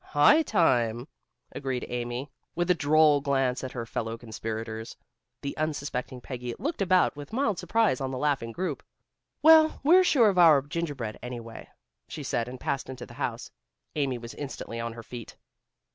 "High 0.03 0.41
time!" 0.41 1.07
agreed 1.51 1.85
Amy 1.87 2.31
with 2.55 2.71
a 2.71 2.73
droll 2.73 3.21
glance 3.21 3.63
at 3.63 3.73
her 3.73 3.85
fellow 3.85 4.17
conspirators. 4.17 4.97
The 5.43 5.55
unsuspecting 5.57 6.21
Peggy 6.21 6.55
looked 6.57 6.81
about 6.81 7.15
with 7.15 7.31
mild 7.31 7.59
surprise 7.59 8.01
on 8.01 8.09
the 8.09 8.17
laughing 8.17 8.51
group. 8.51 8.81
"Well, 9.43 9.79
we're 9.83 10.03
sure 10.03 10.29
of 10.29 10.39
our 10.39 10.63
gingerbread, 10.63 11.19
anyway," 11.21 11.69
she 12.07 12.23
said 12.23 12.47
and 12.47 12.59
passed 12.59 12.89
into 12.89 13.05
the 13.05 13.13
house. 13.13 13.51
Amy 13.95 14.17
was 14.17 14.33
instantly 14.33 14.79
on 14.79 14.93
her 14.93 15.03
feet. 15.03 15.35